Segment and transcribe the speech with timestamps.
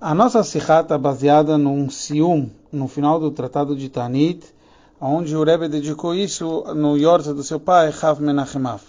[0.00, 4.46] A nossa Sikha está baseada num Sium, no final do Tratado de Tanit,
[5.00, 8.80] onde o Rebbe dedicou isso no Yorza do seu pai, Chav Menachemav.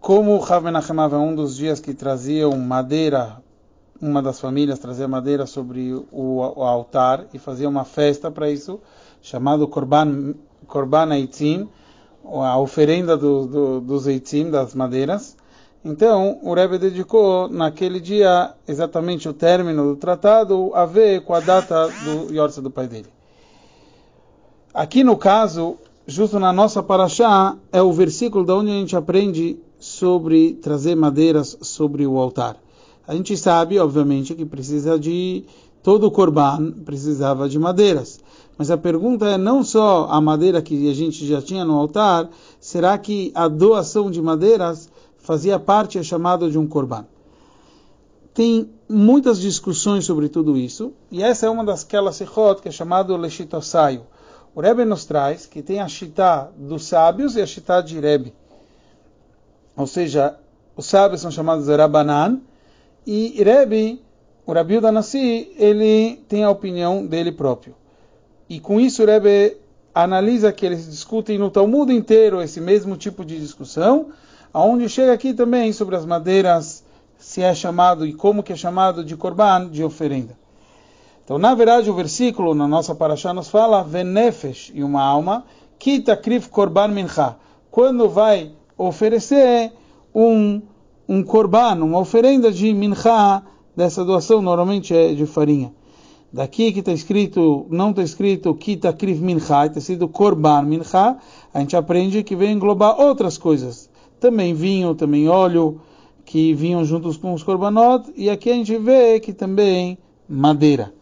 [0.00, 3.40] Como Chav Menachemav é um dos dias que traziam madeira,
[4.02, 8.80] uma das famílias trazia madeira sobre o, o altar e fazia uma festa para isso,
[9.22, 10.34] chamado Korban,
[10.66, 11.68] Korban Eitzim,
[12.24, 15.36] a oferenda do, do, dos Eitzim, das madeiras.
[15.84, 21.40] Então, o Rebbe dedicou naquele dia exatamente o término do tratado a ver com a
[21.40, 23.08] data do Yorza do pai dele.
[24.74, 25.76] Aqui no caso,
[26.06, 31.56] justo na nossa paraxá, é o versículo da onde a gente aprende sobre trazer madeiras
[31.62, 32.56] sobre o altar.
[33.08, 35.44] A gente sabe, obviamente, que precisa de
[35.82, 38.20] todo o korban precisava de madeiras.
[38.58, 42.28] Mas a pergunta é não só a madeira que a gente já tinha no altar,
[42.60, 44.90] será que a doação de madeiras
[45.30, 47.06] fazia parte, é chamado de um korban.
[48.34, 52.72] Tem muitas discussões sobre tudo isso, e essa é uma das aquelas sechot que é
[52.72, 54.02] chamado leshitosaio.
[54.56, 58.34] O Rebbe nos traz que tem a shita dos sábios e a shita de Rebbe.
[59.76, 60.36] Ou seja,
[60.76, 61.76] os sábios são chamados de
[63.06, 64.02] e Rebbe,
[64.44, 67.76] o Rabi Danassi, ele tem a opinião dele próprio.
[68.48, 69.58] E com isso o Rebbe
[69.94, 74.10] analisa que eles discutem no Talmud inteiro esse mesmo tipo de discussão,
[74.52, 76.84] aonde chega aqui também sobre as madeiras,
[77.18, 80.38] se é chamado e como que é chamado de korban, de oferenda.
[81.24, 85.44] Então, na verdade, o versículo na nossa paraxá nos fala venefesh e uma alma,
[85.78, 87.36] kita krif korban mincha.
[87.70, 89.72] Quando vai oferecer
[90.14, 90.60] um
[91.08, 93.42] um korban, uma oferenda de mincha,
[93.76, 95.72] dessa doação normalmente é de farinha.
[96.32, 101.16] Daqui que está escrito, não está escrito kita krif mincha, está escrito korban mincha,
[101.52, 103.89] a gente aprende que vem englobar outras coisas
[104.20, 105.80] também vinho, também óleo,
[106.24, 110.92] que vinham juntos com os korbanot, e aqui a gente vê que também madeira.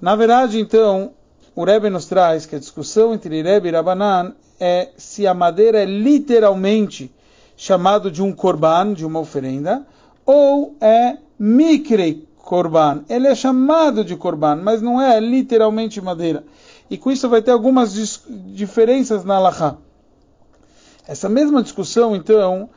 [0.00, 1.12] Na verdade, então,
[1.56, 5.82] o Rebbe nos traz que a discussão entre Rebbe e Rabanan é se a madeira
[5.82, 7.10] é literalmente
[7.56, 9.86] chamado de um korban, de uma oferenda,
[10.26, 13.04] ou é mikre korban.
[13.08, 16.44] Ele é chamado de korban, mas não é literalmente madeira.
[16.90, 18.22] E com isso vai ter algumas
[18.52, 19.78] diferenças na Allahá.
[21.06, 22.70] Essa mesma discussão, então,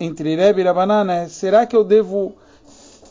[0.00, 2.34] entre Rebbe e Rabanana é, será que eu devo,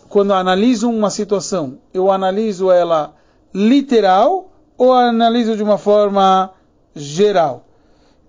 [0.10, 3.16] quando analiso uma situação, eu analiso ela
[3.54, 6.52] literal ou analiso de uma forma
[6.94, 7.66] geral?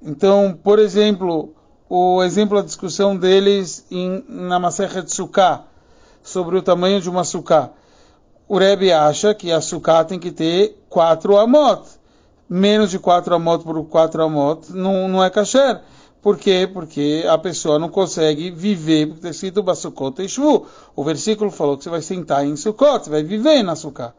[0.00, 1.54] Então, por exemplo,
[1.88, 5.64] o exemplo da discussão deles em, na Masechet Sukkah,
[6.22, 7.70] sobre o tamanho de uma Sukkah.
[8.48, 11.82] O Rebbe acha que a Sukkah tem que ter quatro amot.
[12.48, 15.80] Menos de quatro amot por quatro amot não, não é kasher.
[16.22, 16.70] Por quê?
[16.72, 20.66] Porque a pessoa não consegue viver, porque está escrito Basukot Shvu.
[20.94, 24.14] O versículo falou que você vai sentar em Sukkot, você vai viver na Sukkah.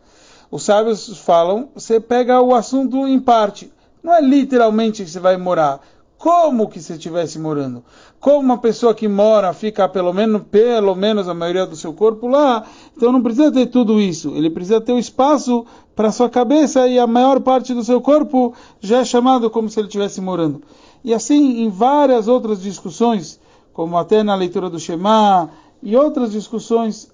[0.51, 3.71] Os sábios falam, você pega o assunto em parte.
[4.03, 5.79] Não é literalmente que você vai morar.
[6.23, 7.83] Como que você estivesse morando?
[8.17, 12.29] Como uma pessoa que mora fica pelo menos, pelo menos a maioria do seu corpo
[12.29, 14.29] lá, então não precisa ter tudo isso.
[14.33, 18.53] Ele precisa ter o espaço para sua cabeça e a maior parte do seu corpo
[18.79, 20.61] já é chamado como se ele estivesse morando.
[21.03, 23.37] E assim em várias outras discussões,
[23.73, 25.49] como até na leitura do Shema
[25.81, 27.11] e outras discussões,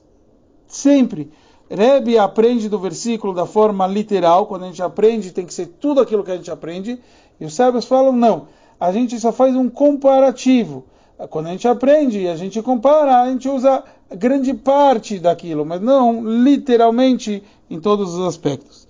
[0.68, 1.32] sempre
[1.68, 6.00] Rebbe aprende do versículo da forma literal, quando a gente aprende tem que ser tudo
[6.00, 7.00] aquilo que a gente aprende,
[7.40, 8.48] e os sábios falam não,
[8.80, 10.86] a gente só faz um comparativo.
[11.30, 13.84] Quando a gente aprende e a gente compara, a gente usa
[14.16, 18.88] grande parte daquilo, mas não literalmente em todos os aspectos.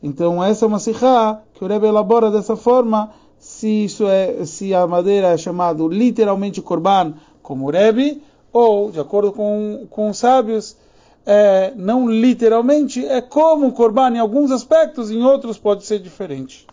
[0.00, 4.72] Então essa é uma sikha que o Rebbe elabora dessa forma, se isso é, se
[4.72, 8.22] a madeira é chamado literalmente korban, como Rebbe,
[8.52, 10.76] ou, de acordo com, com os sábios,
[11.26, 16.66] é, não literalmente, é como korban em alguns aspectos, em outros pode ser diferente.